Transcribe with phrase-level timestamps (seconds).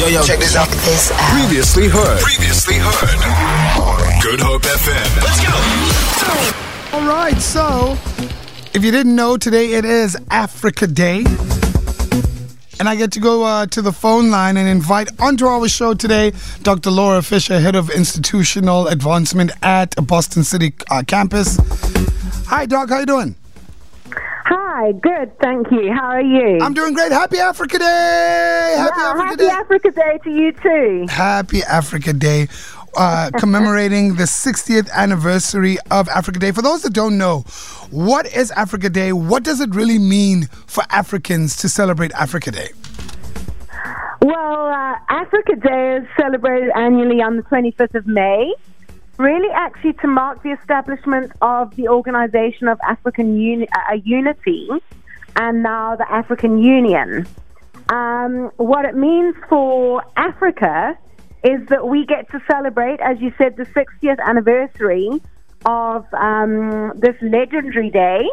[0.00, 0.66] Yo, yo, check this out.
[0.66, 1.18] This out.
[1.38, 2.20] Previously heard.
[2.22, 4.22] Previously heard.
[4.22, 5.16] Good Hope FM.
[5.20, 6.96] Let's go.
[6.96, 7.98] All right, so
[8.72, 11.18] if you didn't know, today it is Africa Day.
[12.78, 15.92] And I get to go uh, to the phone line and invite onto our show
[15.92, 16.32] today
[16.62, 16.90] Dr.
[16.90, 21.58] Laura Fisher, Head of Institutional Advancement at Boston City uh, Campus.
[22.46, 22.88] Hi, Doc.
[22.88, 23.34] How you doing?
[24.80, 25.92] Hi, good, thank you.
[25.92, 26.58] How are you?
[26.62, 27.12] I'm doing great.
[27.12, 28.74] Happy Africa Day!
[28.78, 29.48] Happy yeah, Africa happy Day!
[29.50, 31.06] Africa Day to you too.
[31.06, 32.48] Happy Africa Day,
[32.96, 36.50] uh, commemorating the 60th anniversary of Africa Day.
[36.50, 37.40] For those that don't know,
[37.90, 39.12] what is Africa Day?
[39.12, 42.70] What does it really mean for Africans to celebrate Africa Day?
[44.22, 48.54] Well, uh, Africa Day is celebrated annually on the 25th of May.
[49.20, 54.66] Really, actually, to mark the establishment of the Organization of African Uni- uh, Unity
[55.36, 57.26] and now the African Union.
[57.90, 60.96] Um, what it means for Africa
[61.44, 65.10] is that we get to celebrate, as you said, the 60th anniversary
[65.66, 68.26] of um, this legendary day,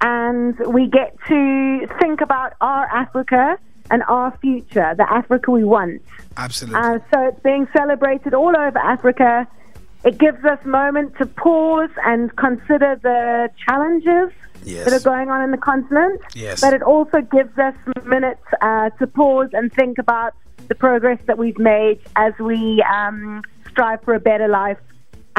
[0.00, 3.58] and we get to think about our Africa
[3.90, 6.02] and our future, the Africa we want.
[6.36, 6.78] Absolutely.
[6.80, 9.48] Uh, so it's being celebrated all over Africa.
[10.04, 14.84] It gives us moment to pause and consider the challenges Yes.
[14.84, 16.20] that are going on in the continent.
[16.34, 16.60] Yes.
[16.60, 20.34] But it also gives us minutes uh, to pause and think about
[20.68, 24.76] the progress that we've made as we um, strive for a better life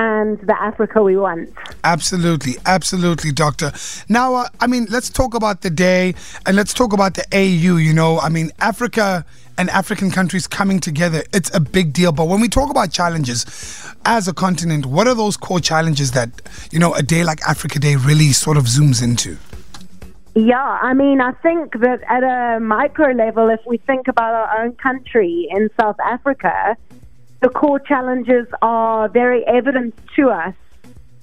[0.02, 1.50] and the Africa we want.
[1.84, 3.72] Absolutely, absolutely, Doctor.
[4.10, 7.78] Now, uh, I mean, let's talk about the day and let's talk about the AU.
[7.78, 9.26] You know, I mean, Africa
[9.58, 12.12] and African countries coming together, it's a big deal.
[12.12, 13.46] But when we talk about challenges
[14.06, 16.30] as a continent, what are those core challenges that,
[16.72, 19.38] you know, a day like Africa Day really sort of zooms into?
[20.34, 24.64] Yeah, I mean, I think that at a micro level, if we think about our
[24.64, 26.78] own country in South Africa,
[27.42, 30.54] the core challenges are very evident to us.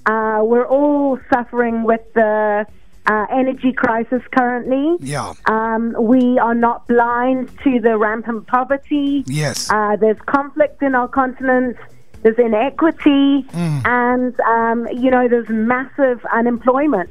[0.06, 2.66] Uh, we're all suffering with the
[3.06, 4.96] uh, energy crisis currently.
[5.00, 5.32] Yeah.
[5.46, 9.24] Um, we are not blind to the rampant poverty.
[9.26, 9.70] Yes.
[9.70, 11.76] Uh, there's conflict in our continent.
[12.22, 13.86] There's inequity, Mm.
[13.86, 17.10] and um, you know there's massive unemployment,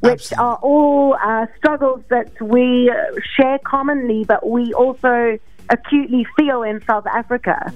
[0.00, 0.44] which Absolutely.
[0.44, 2.94] are all uh, struggles that we uh,
[3.36, 5.38] share commonly, but we also
[5.70, 7.72] acutely feel in South Africa.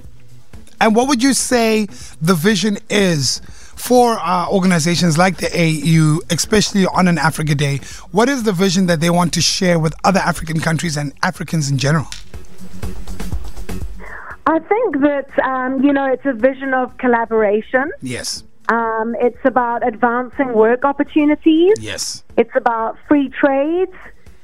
[0.81, 1.87] And what would you say
[2.21, 3.41] the vision is
[3.75, 7.79] for uh, organizations like the AU, especially on an Africa Day?
[8.13, 11.71] What is the vision that they want to share with other African countries and Africans
[11.71, 12.07] in general?
[14.47, 17.93] I think that um, you know it's a vision of collaboration.
[18.01, 18.45] Yes.
[18.71, 21.75] Um, it's about advancing work opportunities.
[21.81, 22.23] Yes.
[22.37, 23.89] It's about free trade.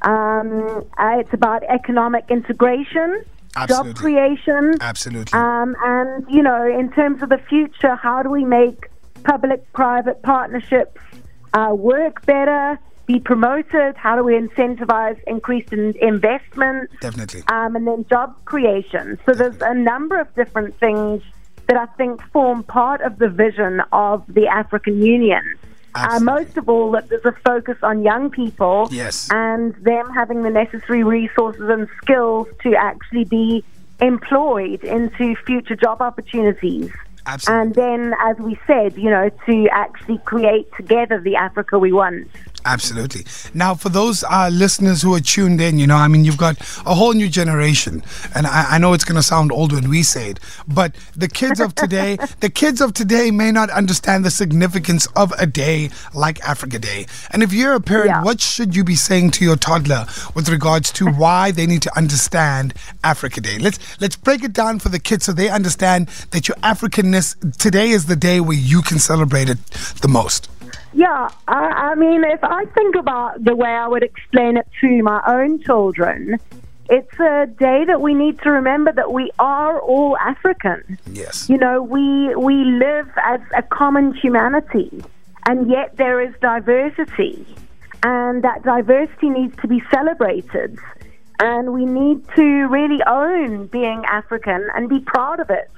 [0.03, 3.25] Um, uh, it's about economic integration,
[3.57, 3.93] Absolutely.
[3.93, 4.75] job creation.
[4.81, 5.39] Absolutely.
[5.39, 8.89] Um, and, you know, in terms of the future, how do we make
[9.25, 11.01] public private partnerships
[11.53, 13.97] uh, work better, be promoted?
[13.97, 16.91] How do we incentivize increased in investment?
[17.01, 17.43] Definitely.
[17.49, 19.19] Um, and then job creation.
[19.27, 21.23] So there's a number of different things
[21.67, 25.43] that I think form part of the vision of the African Union.
[25.95, 29.29] Uh, most of all, that there's a focus on young people Yes.
[29.31, 33.65] and them having the necessary resources and skills to actually be
[34.01, 36.91] employed into future job opportunities.
[37.27, 37.63] Absolutely.
[37.63, 42.29] And then, as we said, you know, to actually create together the Africa we want.
[42.67, 43.27] Absolutely.
[43.53, 46.59] Now, for those uh, listeners who are tuned in, you know, I mean, you've got
[46.87, 48.03] a whole new generation,
[48.35, 51.29] and I, I know it's going to sound old when we say it, but the
[51.29, 55.91] kids of today, the kids of today may not understand the significance of a day
[56.15, 57.07] like Africa Day.
[57.33, 58.23] And if you're a parent, Yeah.
[58.25, 61.97] what should you be saying to your toddler with regards to why they need to
[61.99, 62.73] understand
[63.03, 63.59] Africa Day?
[63.59, 67.91] Let's let's break it down for the kids so they understand that your Africanness today
[67.91, 69.59] is the day where you can celebrate it
[70.01, 70.49] the most.
[70.93, 75.03] Yeah, I, I mean, if I think about the way I would explain it to
[75.03, 76.39] my own children,
[76.91, 80.99] it's a day that we need to remember that we are all African.
[81.11, 81.49] Yes.
[81.49, 85.03] You know, we we live as a common humanity,
[85.47, 87.47] and yet there is diversity,
[88.03, 90.79] and that diversity needs to be celebrated.
[91.41, 95.71] And we need to really own being African and be proud of it,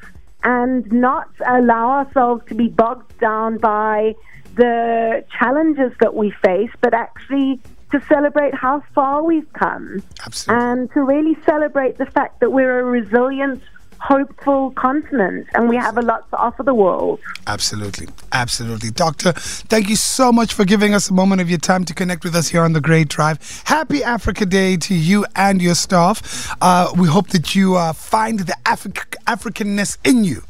[0.43, 4.15] and not allow ourselves to be bogged down by
[4.57, 7.61] the challenges that we face, but actually
[7.93, 10.65] to celebrate how far we've come Absolutely.
[10.65, 13.63] and to really celebrate the fact that we're a resilient
[13.99, 17.19] hopeful continent, and we have a lot to offer the world.
[17.47, 18.07] Absolutely.
[18.33, 18.91] Absolutely.
[18.91, 22.23] Doctor, thank you so much for giving us a moment of your time to connect
[22.23, 23.63] with us here on The Great Drive.
[23.65, 26.55] Happy Africa Day to you and your staff.
[26.61, 30.43] Uh, we hope that you uh, find the Afri- Africanness in you.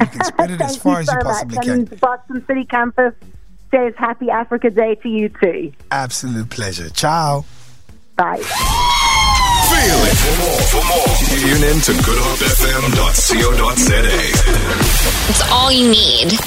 [0.00, 1.66] You can spread it as far as you possibly much.
[1.66, 1.74] can.
[1.74, 3.14] And Boston City campus
[3.70, 5.72] says Happy Africa Day to you too.
[5.90, 6.90] Absolute pleasure.
[6.90, 7.44] Ciao.
[8.16, 8.36] Bye.
[8.36, 8.44] Feel
[10.04, 10.16] it.
[10.16, 14.04] For more, for more, tune in to goodhopefm.co.za.
[15.30, 16.38] It's all you need.